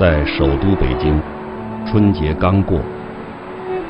[0.00, 1.20] 在首都北京，
[1.84, 2.80] 春节刚过，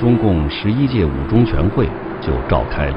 [0.01, 1.87] 中共十一届五中全会
[2.21, 2.97] 就召开了。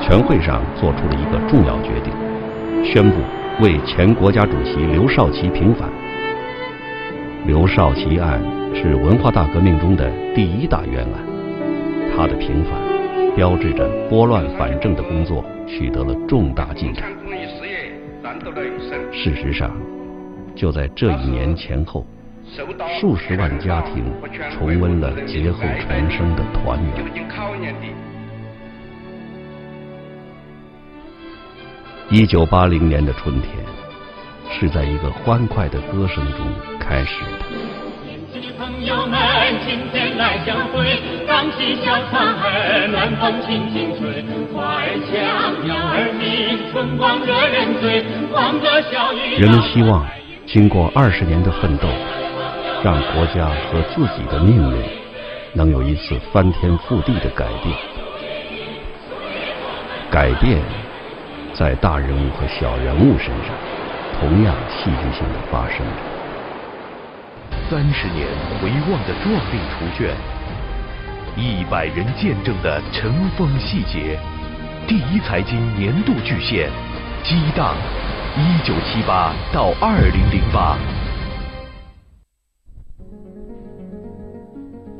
[0.00, 2.14] 全会上做出了一个重要决定，
[2.84, 3.16] 宣布
[3.60, 5.88] 为前国家主席刘少奇平反。
[7.46, 8.40] 刘少奇案
[8.72, 12.74] 是文化大革命中的第一大冤案，他的平反
[13.34, 17.08] 标志着拨乱反正的工作取得了重大进展。
[19.10, 19.72] 事实上，
[20.58, 22.04] 就在这一年前后，
[23.00, 24.12] 数十万家庭
[24.50, 27.04] 重温了劫后重生的团圆。
[32.10, 33.52] 一九八零年的春天，
[34.50, 36.44] 是在一个欢快的歌声中
[36.80, 37.46] 开始的。
[38.58, 39.16] 朋友们，
[39.64, 49.38] 今天来相会，唱起小唱儿，暖风轻轻吹，花儿香，鸟儿鸣，春光惹人醉，欢歌笑语。
[49.38, 50.04] 人们希望，
[50.50, 51.86] 经过二十年的奋斗，
[52.82, 54.82] 让国家和自己的命运
[55.52, 57.76] 能有一次翻天覆地的改变。
[60.10, 60.62] 改变。
[61.54, 63.52] 在大人物和小人物身上，
[64.20, 65.92] 同样戏剧性的发生着。
[67.68, 68.28] 三十年
[68.62, 70.14] 回望的壮丽图卷，
[71.36, 74.16] 一百人见证的尘封细节。
[74.86, 76.70] 第一财经年度巨献，
[77.24, 77.74] 激荡
[78.40, 80.78] 一九七八到二零零八。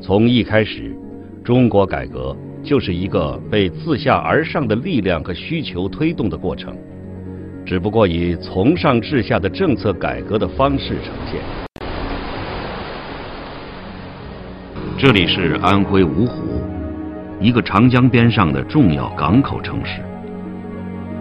[0.01, 0.93] 从一开始，
[1.41, 2.35] 中国改革。
[2.61, 6.75] 就是一个被自下而上的力量和需求推动的过程，
[7.65, 11.39] 只不过以从上至下的政策改革的方式呈现。
[14.97, 16.61] 这里是安徽芜湖，
[17.39, 20.01] 一个长江边上的重要港口城市。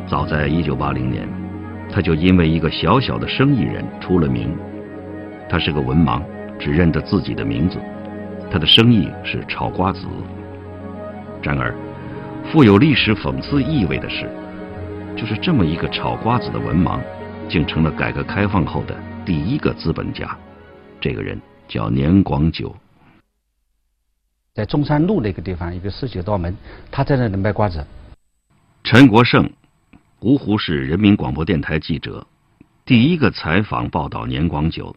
[0.08, 1.28] 早在1980年，
[1.90, 4.56] 他就因为一个小小的生意人出了名。
[5.48, 6.22] 他是个文盲，
[6.58, 7.78] 只认得自己的名字。
[8.50, 10.06] 他的生意是炒瓜子。
[11.42, 11.74] 然而，
[12.50, 14.28] 富有历史讽刺意味的是，
[15.16, 17.00] 就是这么一个炒瓜子的文盲，
[17.48, 18.94] 竟成了改革开放后的
[19.24, 20.36] 第一个资本家。
[21.00, 22.74] 这个人叫年广久，
[24.54, 26.56] 在中山路那个地方一个十九道门，
[26.90, 27.86] 他在那里卖瓜子。
[28.82, 29.48] 陈国胜，
[30.20, 32.26] 芜湖市人民广播电台记者，
[32.84, 34.94] 第一个采访报道年广久。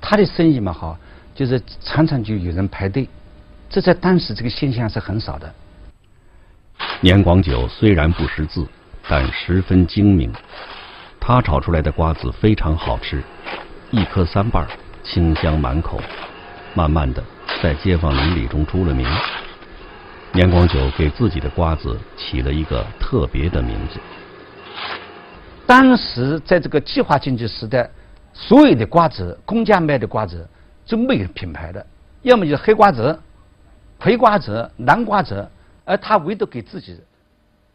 [0.00, 0.98] 他的生意嘛哈，
[1.32, 3.08] 就是常常就有人排队。
[3.68, 5.54] 这在当时这个现象是很少的。
[7.00, 8.66] 年广久虽然不识字，
[9.08, 10.32] 但十分精明。
[11.20, 13.22] 他炒出来的瓜子非常好吃，
[13.92, 14.66] 一颗三瓣，
[15.04, 16.00] 清香满口。
[16.74, 17.22] 慢慢的，
[17.62, 19.06] 在街坊邻里中出了名。
[20.32, 23.98] 年广久给自己的瓜子起了一个特别的名字。
[25.66, 27.90] 当时在这个计划经济时代，
[28.32, 30.48] 所有的瓜子，公家卖的瓜子
[30.84, 31.84] 就没有品牌的，
[32.22, 33.18] 要么就是黑瓜子。
[33.98, 35.46] 葵瓜子、南瓜子，
[35.84, 36.98] 而他唯独给自己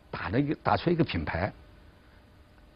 [0.09, 1.53] 打了一个打出一个品牌，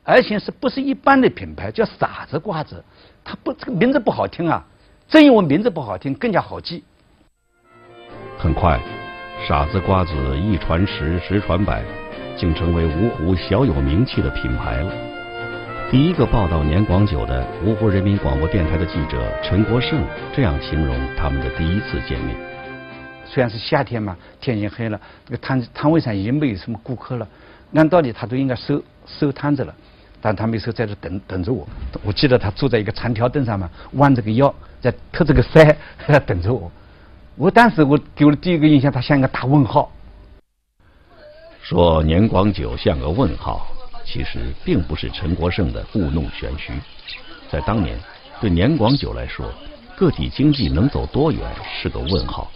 [0.03, 2.83] 而且是不是一般的品牌，叫傻子瓜子。
[3.23, 4.63] 他不这个名字不好听啊，
[5.07, 6.83] 正因为名字不好听，更加好记。
[8.37, 8.79] 很快，
[9.47, 11.81] 傻子瓜子一传十，十传百，
[12.37, 14.93] 竟成为芜湖小有名气的品牌了。
[15.89, 20.03] 第一个报道年广久的芜湖人民广播电台的记者陈国胜
[20.35, 22.35] 这样形容他们的第一次见面。
[23.25, 27.27] 虽然是夏天嘛，天已经黑了，那个摊摊位上已经没有什么顾客了。
[27.73, 29.73] 按道理他都应该收收摊子了，
[30.21, 31.67] 但他没说，在这等等着我。
[32.03, 35.75] 我记得他坐在一个长条凳上嘛，弯着个腰，在托着个腮
[36.07, 36.69] 在等着我。
[37.39, 39.89] 我当时我给我的第一个印象，他像一个大问号。
[41.61, 43.65] 说年广久像个问号，
[44.03, 46.73] 其实并不是陈国胜的故弄玄虚。
[47.49, 47.97] 在当年，
[48.41, 49.49] 对年广久来说，
[49.95, 52.51] 个体经济能走多远是个问号。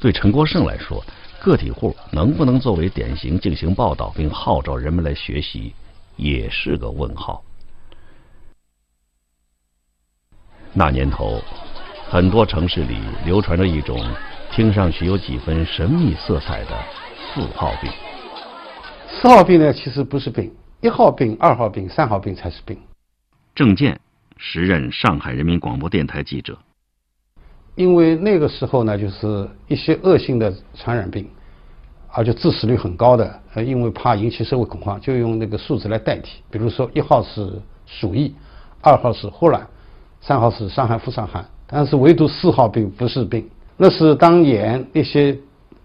[0.00, 1.04] 对陈国胜来说，
[1.38, 5.74] 个体户能不能作为典型进行报道，并号召人们来学习，
[6.16, 7.44] 也是个问号。
[10.72, 11.42] 那年头，
[12.08, 13.98] 很多城市里流传着一种
[14.52, 16.70] 听上去有几分神秘色彩的
[17.16, 17.90] 四号病。
[19.08, 22.78] 四号病呢，其实不是病，一号病、二号病、三号病才是病。
[23.56, 23.98] 郑健，
[24.36, 26.56] 时任上海人民广播电台记者。
[27.74, 31.28] 因为那个时候呢，就是一些恶性的传染病，
[32.12, 36.40] 而且致死率很高的，呃，因为怕引起社会恐慌，就用那个数字来代替。
[36.52, 38.32] 比如说，一号是鼠疫，
[38.80, 39.66] 二号是霍乱，
[40.20, 43.48] 三号是伤寒、副伤寒，但是唯独四号病不是病。
[43.76, 45.36] 那是当年一些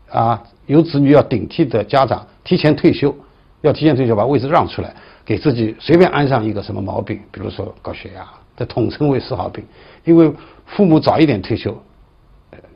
[0.09, 3.13] 啊有子女要顶替的家长提前退休，
[3.61, 4.95] 要提前退休把位置让出来，
[5.25, 8.25] 给自己随便安上一个什么毛病，比如说高血压，
[8.55, 9.63] 这统称为四好病。
[10.03, 10.31] 因为
[10.65, 11.77] 父母早一点退休，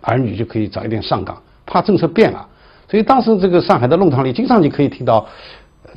[0.01, 2.47] 儿女就可以早一点上岗，怕政策变了。
[2.87, 5.25] 所以当时这个上海的弄堂里，经常你可以听到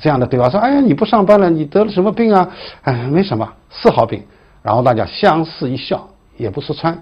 [0.00, 2.48] 这样的对话：说，哎呀，你不上班了，你得了什么病啊？
[2.82, 4.22] 哎，没什么，四好病。
[4.62, 6.08] 然后大家相视一笑，
[6.38, 6.96] 也不说穿，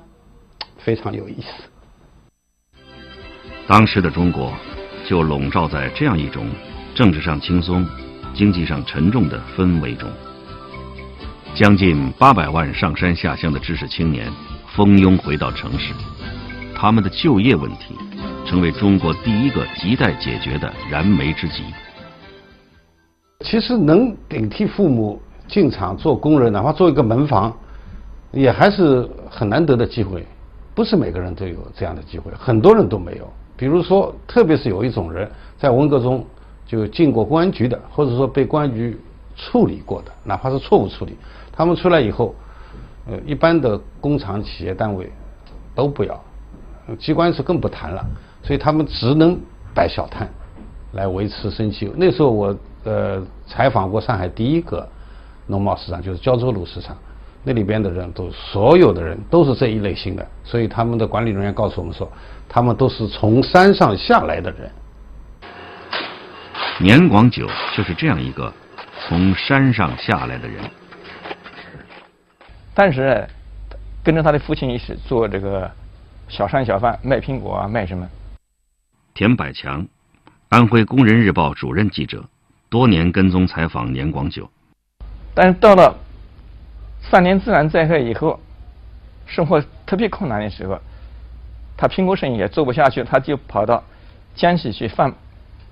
[0.78, 1.62] 非常有意思。
[3.66, 4.52] 当时的中国
[5.06, 6.46] 就笼罩在这样一种
[6.94, 7.86] 政治上轻松、
[8.34, 10.10] 经济上沉重的氛围中。
[11.54, 14.32] 将近八百万上山下乡的知识青年
[14.74, 15.92] 蜂拥回到城市，
[16.74, 17.94] 他们的就业问题
[18.46, 21.62] 成为中国第一个亟待解决的燃眉之急。
[23.40, 25.20] 其实能顶替父母。
[25.48, 27.56] 进厂做工人，哪怕做一个门房，
[28.36, 30.26] 也还是很难得的机会。
[30.74, 33.26] 不是每个人都有这样的机会，很多人都没有。
[33.56, 36.22] 比如说，特别是有一种人在文革中
[36.66, 39.00] 就进过公安局的，或者说被公安局
[39.34, 41.16] 处理过的，哪怕是错误处理，
[41.50, 42.34] 他们出来以后，
[43.06, 45.10] 呃，一般的工厂、企业单位
[45.74, 46.22] 都不要，
[46.98, 48.04] 机关是更不谈了。
[48.42, 49.40] 所以他们只能
[49.74, 50.28] 摆小摊
[50.92, 51.90] 来维持生计。
[51.96, 52.54] 那时候我
[52.84, 54.86] 呃采访过上海第一个。
[55.48, 56.96] 农贸市场就是胶州路市场，
[57.48, 62.10] 那里边的人都所有的人都是这一类型的，所以他们的管理人员告诉我们说，
[62.48, 64.68] 他们都是从山上下来的人。
[66.80, 68.52] 年广久就是这样一个
[69.06, 70.60] 从山上下来的人。
[72.74, 73.24] 但是
[74.02, 75.70] 跟着他的父亲一起做这个
[76.26, 78.08] 小商小贩，卖苹果啊，卖什么？
[79.14, 79.86] 田百强，
[80.48, 82.24] 安徽工人日报主任记者，
[82.68, 84.50] 多年跟踪采访年广久。
[85.32, 85.96] 但是到了
[87.10, 88.40] 三年自然灾害以后，
[89.26, 90.78] 生活特别困难的时候，
[91.76, 93.82] 他苹果生意也做不下去，他就跑到
[94.34, 95.14] 江西去贩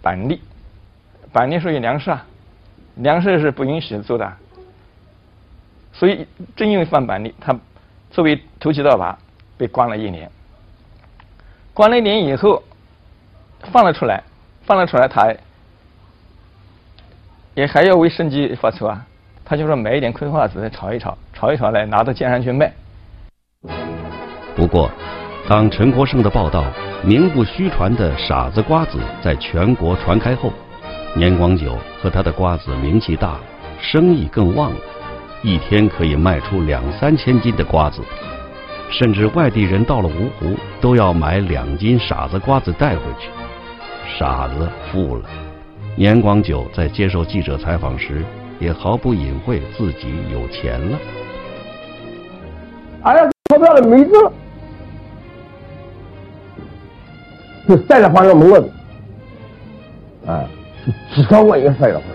[0.00, 0.40] 板栗。
[1.32, 2.24] 板栗属于粮食啊，
[2.96, 4.32] 粮食是不允许做的，
[5.92, 7.58] 所以正因为贩板栗，他
[8.12, 9.18] 作为投机倒把
[9.58, 10.30] 被关了一年。
[11.72, 12.62] 关了一年以后，
[13.72, 14.22] 放了出来，
[14.62, 15.34] 放了出来，他
[17.54, 19.04] 也还要为生计发愁啊。
[19.44, 22.72] 他就说买一点葵花籽炒一炒，炒一炒来拿到街上去卖。
[24.56, 24.90] 不过，
[25.48, 26.64] 当陈国胜的报道
[27.04, 30.50] 名不虚传的傻子瓜子在全国传开后，
[31.14, 33.38] 年广久和他的瓜子名气大，
[33.78, 34.76] 生意更旺了，
[35.42, 38.00] 一天可以卖出两三千斤的瓜子，
[38.90, 43.28] 甚至外地人到了芜湖都要买两斤傻子瓜子带回去。
[44.18, 45.28] 傻子富了。
[45.96, 48.24] 年广久在接受记者采访时。
[48.58, 50.98] 也毫不隐晦自己有钱了。
[53.02, 54.12] 哎呀，钞票的没子，
[57.68, 58.70] 就晒了黄油门子，
[60.26, 60.46] 哎，
[61.14, 62.14] 几十万一个晒了黄油。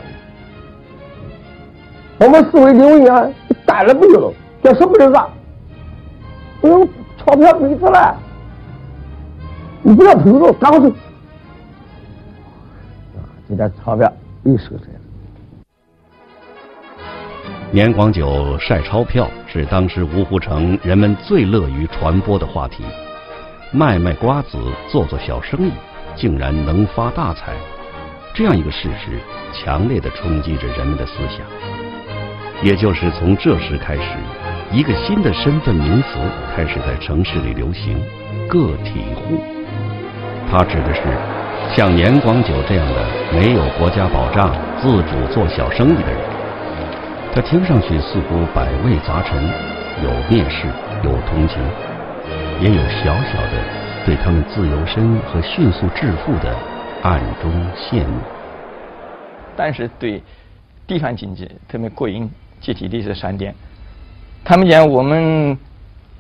[2.19, 3.30] 我们市委领委啊，
[3.65, 4.33] 干了不就了？
[4.63, 5.30] 叫什么人啥？
[6.62, 6.88] 哎呦，
[7.18, 8.18] 钞票没子了，
[9.83, 10.92] 你不要偷着，赶快走。
[13.47, 14.12] 这点钞票
[14.44, 14.99] 又收来了。
[17.71, 22.83] 年广久晒钞票是当时芜湖城人们最乐于传播的话题。
[23.71, 24.57] 卖卖瓜子，
[24.92, 25.71] 做做小生意，
[26.16, 27.54] 竟然能发大财，
[28.33, 29.19] 这样一个事实，
[29.54, 31.45] 强烈的冲击着人们的思想。
[32.63, 34.18] 也就是从这时开始，
[34.71, 36.18] 一个新的身份名词
[36.56, 38.02] 开始在城市里流行——
[38.49, 39.44] 个体户。
[40.49, 41.02] 它指的是
[41.76, 46.29] 像年广久这样的没有国家保障、自主做小生意的人。
[47.31, 49.40] 他听上去似乎百味杂陈，
[50.04, 50.68] 有蔑视，
[51.04, 51.62] 有同情，
[52.59, 53.64] 也有小小的
[54.04, 56.57] 对他们自由身和迅速致富的
[57.04, 58.19] 暗中羡慕。
[59.56, 60.24] 但是对
[60.88, 63.54] 地方经济，特别国营集体的一些商店，
[64.44, 65.56] 他们讲我们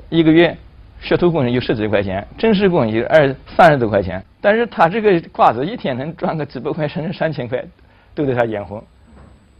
[0.09, 0.55] 一个月
[1.01, 7.65] 学徒工人有十几块钱，正式工人有二三十多块钱，但是他这个瓜子一天能赚个几百块甚至上千块，
[8.13, 8.83] 都对他眼红，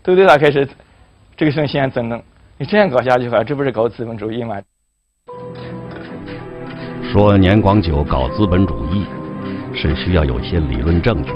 [0.03, 0.68] 都对他开始。
[1.39, 2.22] 这个生意怎能？
[2.58, 4.58] 你这样搞下去的话，这不是搞资本主义吗？
[7.13, 9.05] 说年广久搞资本主义，
[9.74, 11.31] 是需要有些理论证据。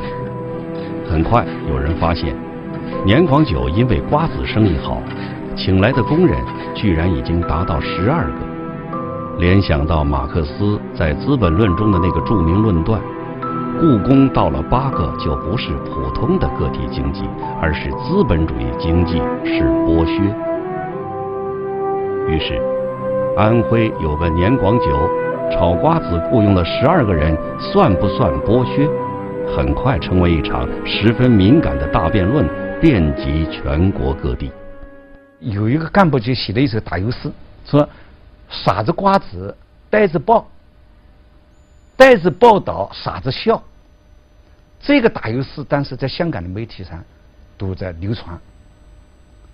[1.09, 2.35] 很快有人发现，
[3.05, 5.01] 年广久因为瓜子生意好，
[5.55, 6.37] 请来的工人
[6.75, 9.39] 居然已经达到十二个。
[9.39, 13.01] 联想到马克思在《资本论》中的那个著名论断。
[13.83, 17.29] 故宫到了八个，就不是普通的个体经济，
[17.61, 20.23] 而是资本主义经济，是剥削。
[22.31, 22.61] 于是，
[23.35, 24.85] 安徽有个年广久
[25.51, 28.89] 炒瓜子雇佣了十二个人，算不算剥削？
[29.53, 32.47] 很快成为一场十分敏感的大辩论，
[32.79, 34.49] 遍及全国各地。
[35.41, 37.29] 有一个干部就写了一首打油诗，
[37.65, 37.85] 说
[38.47, 39.53] ：“傻子瓜子，
[39.89, 40.47] 呆子报，
[41.97, 43.61] 呆子报道，傻子笑。”
[44.83, 47.03] 这个打油诗当时在香港的媒体上
[47.57, 48.37] 都在流传，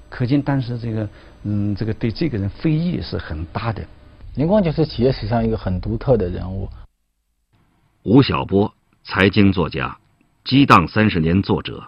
[0.09, 1.07] 可见当时这个
[1.43, 3.81] 嗯，这个对这个人非议是很大的。
[4.35, 6.67] 林光就是企业史上一个很独特的人物。
[8.03, 9.95] 吴晓波，财经作家，
[10.43, 11.79] 激荡三十年作者。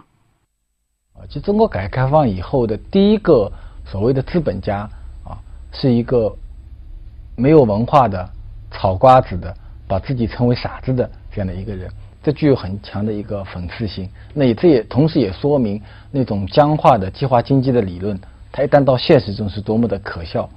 [1.13, 3.51] 啊，就中国改革开放以后的第一个。
[3.83, 4.87] 所谓的资本家
[5.25, 5.35] 啊，
[5.73, 6.33] 是一个
[7.35, 8.29] 没有文化的
[8.69, 9.53] 炒瓜子的，
[9.85, 11.91] 把自己称为傻子的这样的一个人，
[12.23, 14.07] 这具有很强的一个讽刺性。
[14.33, 18.19] 那也这也同时也说明那种僵化的计划经济的理论，
[18.51, 20.49] 它一旦到现实中是多么的可笑。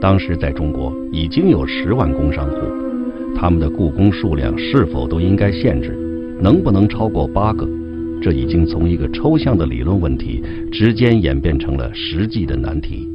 [0.00, 2.56] 当时在中国已经有十万工商户，
[3.36, 5.90] 他们的雇工数量是否都应该限制？
[6.40, 7.68] 能不能超过八个？
[8.22, 13.08] 这已经从一个抽象的理论问题，直接演变成了实际的难题。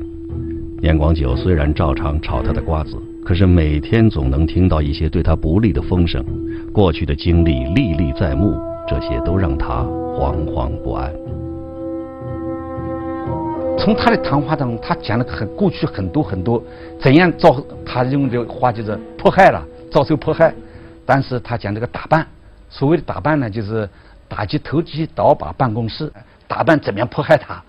[0.82, 6.24] 年广久虽然照常炒他的瓜子，可是每天总能听到一些对他不利的风声。
[6.72, 8.53] 过去的经历历历在目，
[8.88, 9.82] 这些都让他
[10.15, 11.12] 惶惶不安。
[13.79, 16.63] 从他的谈话当中，他讲了很过去很多很多
[17.01, 20.53] 怎样遭他用的话就是迫害了，遭受迫害。
[21.03, 22.25] 但是他讲这个打扮，
[22.70, 23.89] 所谓的打扮呢，就是。
[24.27, 26.12] 打击投机倒把办公室，
[26.48, 27.63] 打扮怎么样迫害他，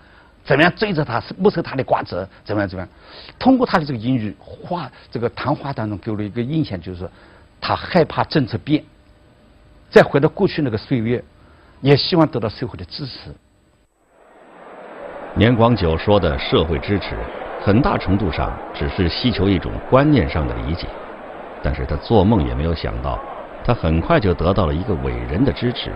[0.47, 2.89] 怎么样追着他没收他的瓜子，怎么样怎么样？
[3.37, 7.07] 通过他的这个英语话，这个谈话当中给我一个印象，就是
[7.59, 8.81] 他害怕政策变，
[9.89, 11.21] 再回到过去那个岁月，
[11.81, 13.29] 也希望得到社会的支持。
[15.35, 17.17] 年广久说的社会支持，
[17.61, 20.87] 很大程度上只是希求一种观念上的理解，
[21.61, 23.19] 但是他做梦也没有想到，
[23.65, 25.91] 他很快就得到了一个伟人的支持。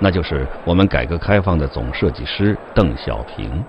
[0.00, 3.62] 那就是我们改革开放的总设计师邓小平。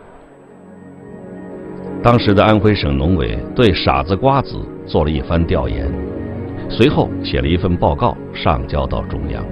[2.02, 4.58] 当时的安徽省农委对傻子瓜子
[4.88, 5.88] 做了一番调研，
[6.68, 9.46] 随后写了一份报告上交到中央。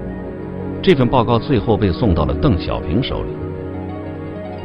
[0.82, 3.30] 这份报告最后被送到了邓小平手里。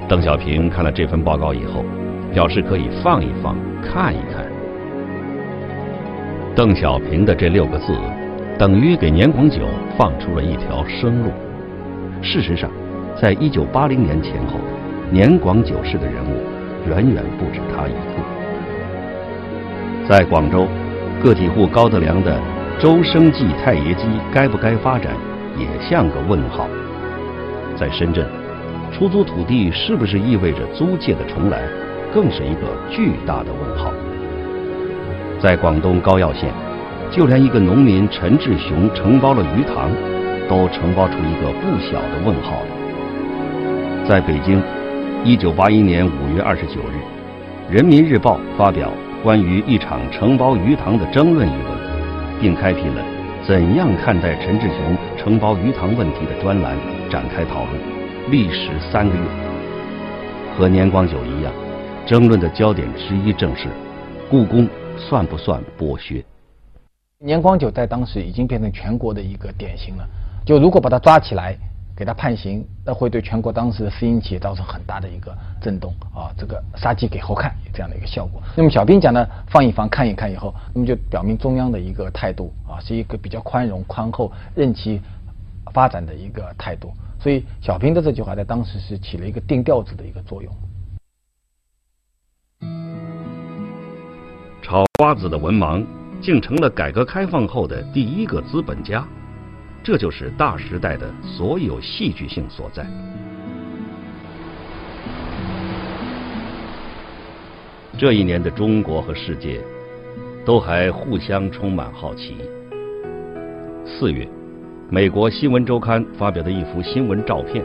[0.08, 1.84] 邓小平看了这份报告以后，
[2.32, 4.46] 表示可以放一放，看一看。
[6.56, 7.94] 邓小平的这六个字，
[8.58, 9.60] 等于给年广久
[9.98, 11.30] 放出了一条生路。
[12.22, 12.70] 事实上，
[13.20, 14.54] 在一九八零年前后，
[15.10, 16.36] 年广久式的人物
[16.86, 18.22] 远远不止他一个。
[20.08, 20.66] 在广州，
[21.22, 22.38] 个体户高德良的
[22.78, 25.12] 周生记太爷机该不该发展，
[25.56, 26.68] 也像个问号。
[27.76, 28.26] 在深圳，
[28.92, 31.62] 出租土地是不是意味着租界的重来，
[32.12, 33.92] 更是一个巨大的问号。
[35.40, 36.52] 在广东高要县，
[37.10, 39.90] 就连一个农民陈志雄承包了鱼塘。
[40.48, 44.08] 都承包出一个不小的问号来。
[44.08, 44.62] 在北京，
[45.24, 46.94] 一九八一年五月二十九日，
[47.72, 48.90] 《人民日报》发表
[49.22, 53.04] 关于一场承包鱼塘的争论一文，并开辟了
[53.46, 56.76] “怎样看待陈志雄承包鱼塘问题”的专栏，
[57.10, 57.80] 展开讨论，
[58.30, 59.22] 历时三个月。
[60.56, 61.52] 和年光久一样，
[62.06, 63.66] 争论的焦点之一正是
[64.30, 66.24] 故宫算不算剥削。
[67.18, 70.08] 年光久在当时已经变成全国的一个典型了。
[70.46, 71.58] 就如果把他抓起来，
[71.98, 78.40] 给他判刑，那会对全国当时的私营企业造成很大的一个震动啊，这个杀鸡给猴看这样的一个效果。
[78.56, 85.02] 那么小兵讲的放一放看一看以后，那么就表明中央的一个态度啊，是一个比较宽容宽厚、任其
[85.74, 86.92] 发展的一个态度。
[87.18, 90.54] 所以小平的这句话在当时是起了一个定调子的一个作用。
[94.62, 95.84] 炒瓜子的文盲，
[96.22, 99.04] 竟成了改革开放后的第一个资本家。
[99.88, 102.84] 这就是大时代的所有戏剧性所在。
[107.96, 109.62] 这一年的中国和世界，
[110.44, 112.36] 都还互相充满好奇。
[113.86, 114.28] 四月，
[114.90, 117.64] 美国新闻周刊发表的一幅新闻照片：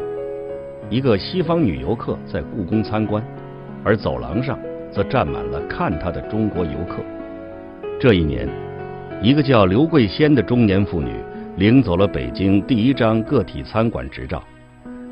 [0.89, 3.21] 一个西方女游客在故宫参观，
[3.83, 4.57] 而走廊上
[4.93, 7.03] 则站满了看她的中国游客。
[7.99, 8.47] 这一年，
[9.21, 11.11] 一个叫刘桂仙的中年妇女。
[11.57, 14.41] 领走了北京第一张个体餐馆执照，“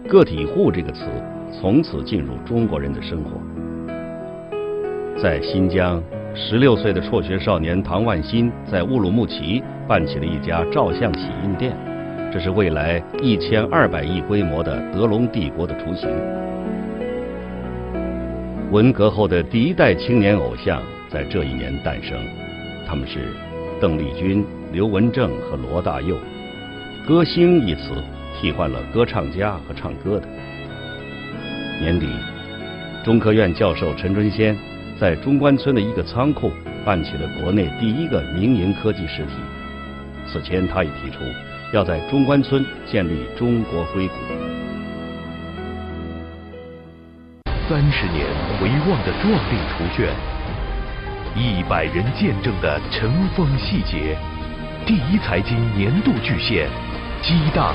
[0.10, 1.06] 个体户”这个词
[1.52, 3.40] 从此进入中国人的生活。
[5.22, 6.02] 在新疆，
[6.34, 11.78] 十六岁的辍学少年唐万新在乌鲁木齐办起了一家照相洗印店，
[12.34, 16.10] 这是未来一千二百亿规模的德隆帝国的雏形。
[18.72, 22.18] 文革后的第一代青年偶像在这一年诞生，
[22.88, 23.20] 他们是
[23.82, 24.46] 邓丽君。
[24.72, 26.16] 刘文正和罗大佑
[27.06, 28.02] ，“歌星”一词
[28.40, 30.26] 替换了歌唱家和唱歌的。
[31.82, 32.08] 年底，
[33.04, 34.58] 中科院教授陈春先
[34.98, 36.50] 在中关村的一个仓库
[36.86, 39.34] 办起了国内第一个民营科技实体。
[40.26, 41.20] 此前，他已提出
[41.74, 44.14] 要在中关村建立中国硅谷。
[47.68, 48.26] 三十年
[48.58, 50.16] 回望的壮丽图卷，
[51.34, 54.18] 一百人见证的尘封细节。
[54.86, 56.68] 第一财经年度巨献，
[57.22, 57.74] 激荡，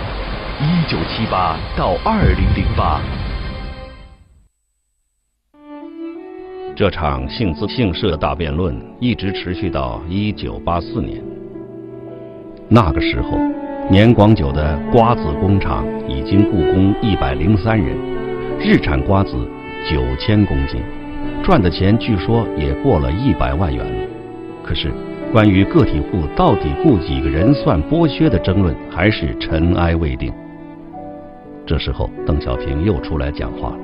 [0.61, 3.01] 一九七八到二零零八。
[6.77, 11.25] 这场姓资姓社大辩论一直持续到一九八四年。
[12.69, 13.39] 那个时候，
[13.89, 17.97] 年广久的瓜子工厂已经雇工一百零三人，
[18.61, 19.49] 日产瓜子
[19.89, 20.83] 九千公斤，
[21.42, 23.85] 赚的钱据说也过了一百万元。
[24.62, 24.92] 可是。
[25.33, 30.33] 关于个体户到底雇几个人算剥削的争论，还是尘埃未定。
[31.66, 33.78] 这时候，邓小平又出来讲话了。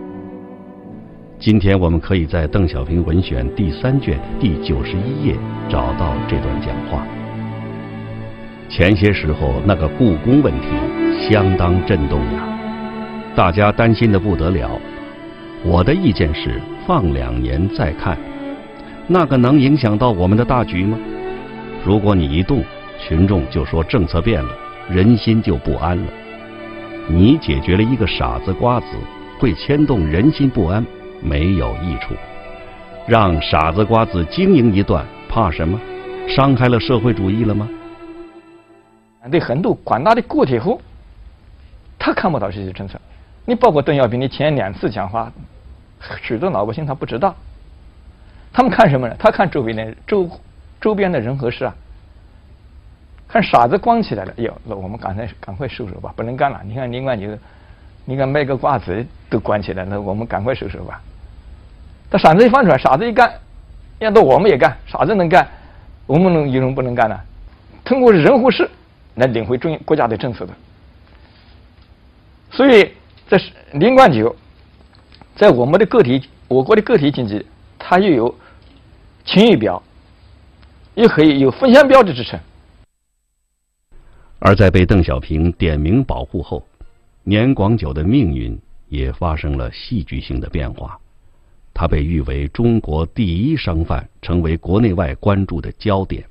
[1.41, 5.35] 今天我们可以在《邓小平文选》第三卷第九十一页
[5.69, 7.05] 找到这段讲话。
[8.69, 10.69] 前些时候那个故宫问题
[11.29, 12.49] 相当震动呀，
[13.35, 14.71] 大家担心的不得了。
[15.65, 18.17] 我的意见是放两年再看，
[19.07, 20.99] 那个能影响到我们的大局吗？
[21.85, 22.63] 如果你一动，
[22.99, 24.51] 群众就说政策变了，
[24.89, 26.13] 人心就不安了。
[27.09, 28.87] 你解决了一个傻子瓜子，
[29.39, 30.85] 会牵动人心不安，
[31.21, 32.15] 没有益处。
[33.07, 35.79] 让傻子瓜子经营一段，怕什么？
[36.29, 37.69] 伤害了社会主义了吗？
[39.31, 40.81] 对很多广大的个体户，
[41.99, 43.01] 他看不到这些政策。
[43.45, 45.33] 你包括邓小平的前两次讲话，
[46.23, 47.35] 许多老百姓他不知道。
[48.53, 49.17] 他们看什么呢？
[49.19, 50.31] 他看周围的周。
[50.83, 51.73] 周边的人和事啊，
[53.29, 56.61] 看傻子光起来了，哟，那我们赶快赶快收手吧，不能干了。
[56.65, 57.39] 你看另外你，
[58.05, 61.01] 你看卖个瓜子都关起来，那我们赶快收手吧。
[62.11, 63.33] 他傻子一放出来，傻子一干，
[64.01, 65.49] 要到我们也干，傻子能干，
[66.05, 67.17] 我们能有什么不能干呢？
[67.85, 68.69] 通过人和事
[69.15, 70.53] 来领会中国家的政策的。
[72.51, 72.93] 所以
[73.29, 74.35] 这是林冠九，
[75.37, 77.45] 在我们的个体，我国的个体经济，
[77.79, 78.35] 它又有
[79.25, 79.83] 晴雨表。
[80.95, 82.39] 又可以有风险标志支撑。
[84.39, 86.63] 而在被邓小平点名保护后，
[87.25, 90.99] 年广久的命运也发生了戏剧性的变化。
[91.73, 96.23] 他被誉为中国第一商贩，成为国内外关注的焦点。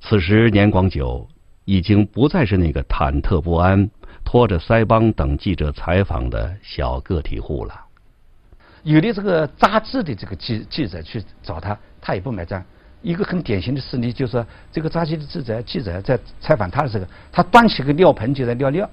[0.00, 1.28] 此时，年广久
[1.66, 3.90] 已经不再是那个忐忑不安、
[4.24, 7.80] 拖着腮帮等记者采访的小个体户了。
[8.82, 12.62] 有的这个杂志的这个记记者去找他，他也不买账。
[13.02, 18.88] 一个很典型的事例，就是说，这个杂志的记者记者在采访他的时候，他端起个尿盆就在尿尿，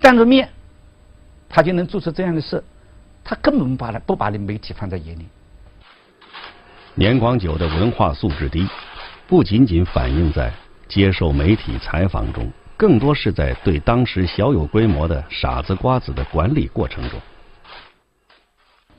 [0.00, 0.48] 当着面，
[1.48, 2.62] 他就能做出这样的事，
[3.24, 5.26] 他根本把他不把你媒体放在眼里。
[6.94, 8.68] 年广久的文化素质低，
[9.26, 10.52] 不仅仅反映在
[10.88, 17.20] 接受媒体采访中，更多是在对当时小有规模的傻子瓜子的管理过程中。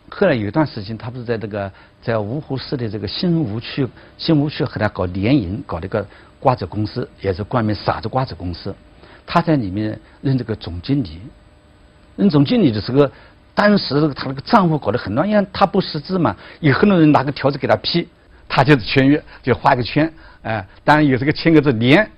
[0.10, 3.88] 后来有一段时间，他不是在这个在芜湖市的这个新吴区，
[4.18, 6.06] 新吴区和他搞联营，搞了一个
[6.42, 8.76] 瓜子公司，也是冠名傻子瓜子公司。
[9.26, 11.22] 他在里面任这个总经理，
[12.18, 13.10] 任总经理的时候，
[13.54, 18.06] 当时他那个账户搞得很乱，因为他不识字嘛，有很多人拿个条子给他批，
[18.50, 20.12] 他就是签约，就画个圈，
[20.42, 22.12] 哎，当然有这个签个字连，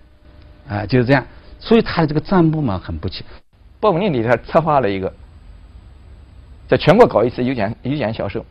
[0.67, 1.23] 啊，就是这样。
[1.61, 3.23] 所以他的这个账目嘛很不齐。
[3.79, 5.11] 八五年里他策划了一个。
[6.67, 8.45] 在全国搞一次有奖有奖销售，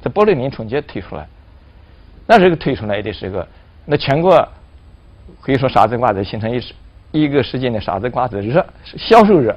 [0.00, 1.26] 在八六年春节推出来，
[2.26, 3.46] 那时候推出来的时候，
[3.84, 4.48] 那全国
[5.42, 6.62] 可以说傻子瓜子形成一
[7.12, 9.54] 一个时间的傻子瓜子热销售热。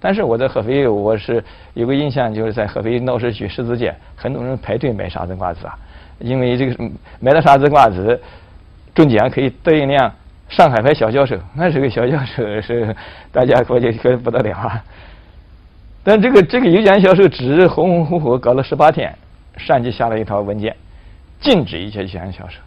[0.00, 1.44] 但是我在合肥，我是
[1.74, 5.78] 有个印象，就是在合肥闹市区十字街，很多人排队买傻子瓜子啊，
[6.20, 6.90] 因为这个
[7.20, 8.18] 买了傻子瓜子
[8.94, 10.10] 中奖可以得一辆
[10.48, 12.94] 上海牌小轿车，那时候小轿车是
[13.30, 14.82] 大家估计可不得了啊。
[16.02, 19.14] 但这个这个有奖销售只红红火火搞了十八天，
[19.56, 20.74] 上级下了一套文件，
[21.40, 22.60] 禁止一切有奖销售。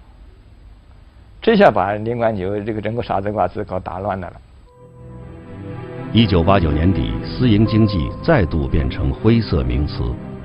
[1.41, 4.31] 这下把林冠久这个整个傻子瓜子搞打乱了。
[6.13, 10.03] 一九八九年底，私营经济再度变成灰色名词，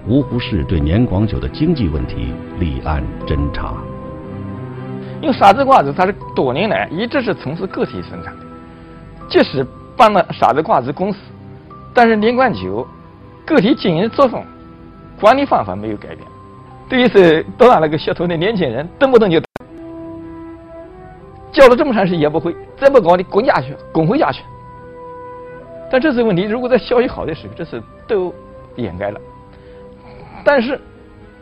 [0.09, 3.75] 芜湖市对年广久的经济问题立案侦查。
[5.21, 8.45] 因为傻子瓜子它是多年来一直是从事个体生产的，
[9.29, 11.19] 即使办了傻子瓜子公司。
[11.95, 12.87] 但是林冠久
[13.45, 14.45] 个体经营作风、
[15.21, 16.19] 管理方法没有改变。
[16.89, 19.41] 对于是到那个学徒的年轻人，动不动就
[21.51, 24.43] 教了这么长时间也不会，再不搞你滚下去，滚回家去。
[25.91, 28.33] 但这次问题，如果在效益好的时候，这是都
[28.77, 29.19] 掩盖了。
[30.45, 30.79] 但是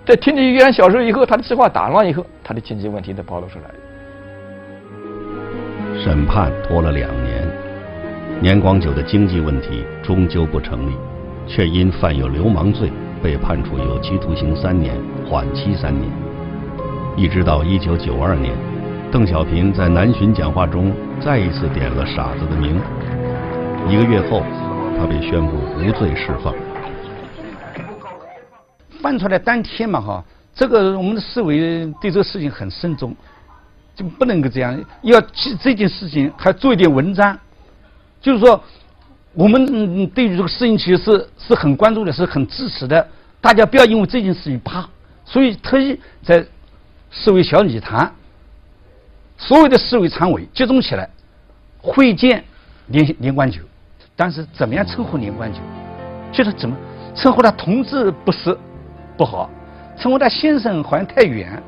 [0.07, 3.65] 在天津遇安小事以后，他的计划打乱以后，他的经济问题都暴露出来。
[5.99, 7.49] 审判拖了两年，
[8.39, 10.93] 年广久的经济问题终究不成立，
[11.47, 14.95] 却因犯有流氓罪被判处有期徒刑三年，
[15.27, 16.07] 缓期三年。
[17.17, 18.53] 一直到一九九二年，
[19.11, 22.79] 邓小平在南巡讲话中再一次点了傻子的名。
[23.89, 24.43] 一个月后，
[24.99, 26.53] 他被宣布无罪释放。
[29.05, 31.59] 翻出来当天嘛，哈，这个我们的市委
[32.01, 33.15] 对这个事情很慎重，
[33.95, 37.39] 就不能够这样，要这这件事情还做一点文章，
[38.19, 38.59] 就是说，
[39.35, 43.07] 我们对于这个事情其实是是很关注的，是很支持的，
[43.43, 44.89] 大家不要因为这件事情怕，
[45.27, 46.43] 所以特意在
[47.11, 48.11] 市委小礼堂，
[49.37, 51.11] 所有的市委常委集中起来
[51.77, 52.43] 会见
[52.87, 53.61] 连连冠九，
[54.17, 55.59] 但是怎么样称呼连冠九，
[56.33, 56.75] 就是怎么
[57.15, 58.57] 称呼他同志不是。
[59.17, 59.49] 不好，
[59.97, 61.63] 称呼他先生好像太远。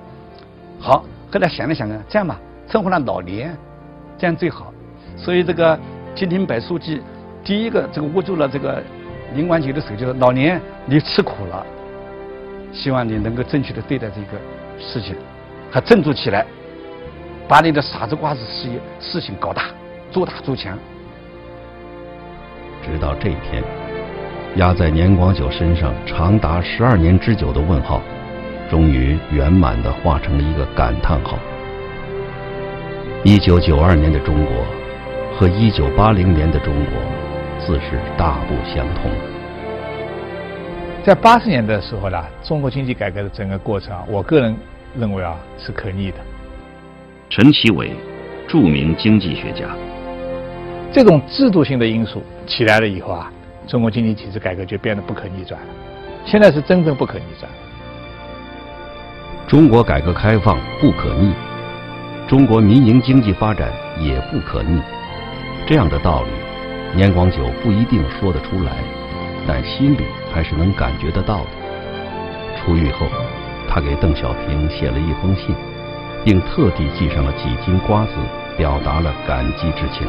[0.81, 3.57] 好，后来想了想啊，这样吧，称呼他老连，
[4.19, 4.73] 这样最好。
[5.17, 5.79] 所以这个
[6.15, 7.01] 金廷柏书记
[7.45, 8.83] 第一个这个握住了这个
[9.35, 11.65] 林冠杰的手，就说：“老连，你吃苦了，
[12.73, 14.39] 希望你能够正确的对待这个
[14.79, 15.17] 事情，
[15.71, 16.45] 还振作起来，
[17.49, 19.65] 把你的傻子瓜子事业事情搞大，
[20.11, 20.79] 做大做强。”
[22.85, 23.86] 直到这一天。
[24.57, 28.01] 压在年广久身上长达十二年之久的问号，
[28.71, 31.39] 终于圆满的化成了一个感叹号。
[33.23, 34.65] 一九九二年的中国
[35.37, 36.93] 和一九八零年的中国，
[37.59, 39.11] 自是大不相同。
[41.05, 44.57] 在八十年的时候呢，中国经济改革的整个过程，我个人
[44.99, 46.17] 认为啊是可逆的。
[47.29, 47.91] 陈其伟，
[48.49, 49.67] 著名经济学家。
[50.91, 53.31] 这种制度性的因素起来了以后啊。
[53.67, 55.67] 中国经济体制改革就变得不可逆转了，
[56.25, 57.51] 现在是真正不可逆转。
[59.49, 61.33] 中国改革开放不可逆，
[62.29, 64.81] 中国民营经济发展也不可逆，
[65.67, 66.29] 这样的道理，
[66.97, 68.73] 年广久不一定说得出来，
[69.47, 71.51] 但心里还是能感觉得到的。
[72.57, 73.07] 出狱后，
[73.69, 75.55] 他给邓小平写了一封信，
[76.25, 78.13] 并特地寄上了几斤瓜子，
[78.57, 80.09] 表达了感激之情。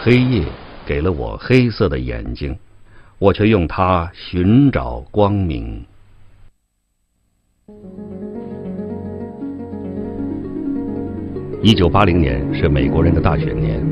[0.00, 0.44] 黑夜
[0.86, 2.56] 给了我黑色的眼睛，
[3.18, 5.84] 我却用它寻找光明。
[11.60, 13.84] 一九八零年是美国人的大选年，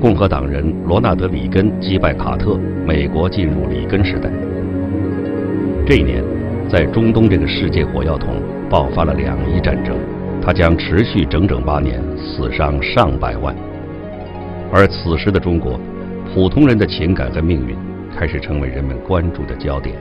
[0.00, 4.30] 共和党人罗纳德·里根击败卡特，美国进入里根时代。
[5.86, 6.24] 这一年，
[6.66, 9.98] 在中东这个世界火药桶爆发了两伊战争，
[10.40, 13.54] 它将持续整整八年，死伤上百万。
[14.78, 15.80] 而此时的中国，
[16.34, 17.74] 普通人的情感和命运
[18.14, 19.96] 开始成为人们关注的焦点。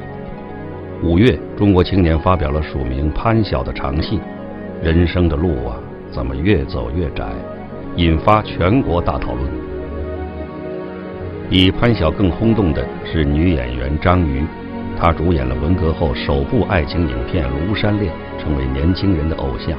[1.01, 4.19] 五月，中国青年发表了署名潘晓的长信
[4.83, 5.79] ：“人生的路啊，
[6.11, 7.23] 怎么越走越窄？”
[7.95, 9.49] 引发全国大讨论。
[11.49, 14.43] 比潘晓更轰动的是女演员张瑜，
[14.99, 19.73] 她主演了文革后首部爱情影片《庐山恋》，成为年轻人的偶像。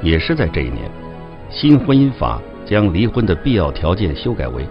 [0.00, 0.88] 也是在这一年。
[1.56, 4.66] 新婚姻法将离婚的必要条件修改为：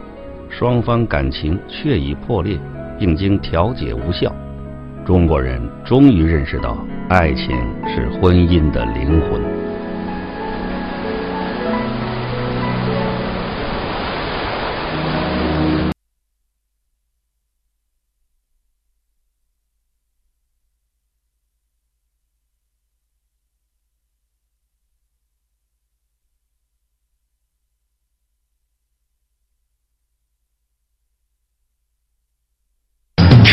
[0.50, 2.60] 双方感情确已破裂，
[3.00, 4.30] 并经调解无效。
[5.06, 7.56] 中国人终于认识到，爱情
[7.88, 9.63] 是婚姻的灵魂。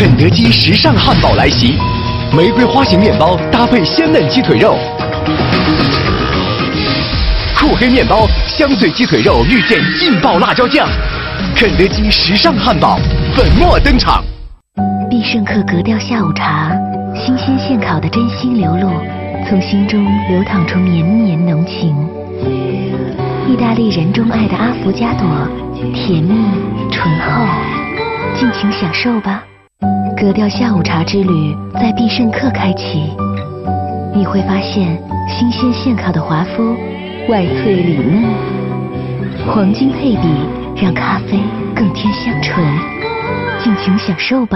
[0.01, 1.77] 肯德基时尚汉堡来袭，
[2.35, 4.75] 玫瑰花型面包搭配鲜嫩鸡腿肉，
[7.55, 10.89] 酷黑面包香脆鸡腿肉遇见劲爆辣椒酱，
[11.55, 12.99] 肯德基时尚汉堡
[13.37, 14.25] 粉墨登场。
[15.11, 16.73] 必胜客格调下午茶，
[17.15, 18.91] 新鲜现烤的真心流露，
[19.51, 21.95] 从心中流淌出绵绵浓情。
[23.47, 25.29] 意大利人钟爱的阿芙加朵，
[25.93, 26.33] 甜蜜
[26.91, 27.45] 醇厚，
[28.35, 29.43] 尽情享受吧。
[30.21, 33.11] 格调下午茶之旅在必胜客开启，
[34.15, 36.77] 你会发现新鲜现烤的华夫，
[37.31, 38.23] 外脆里嫩，
[39.47, 40.29] 黄金配比
[40.77, 41.41] 让咖啡
[41.75, 42.63] 更添香醇，
[43.65, 44.49] 尽情享受吧。